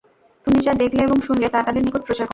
[0.47, 2.29] তুমি যা দেখলে এবং শুনলে তা তাদের নিকট প্রচার কর।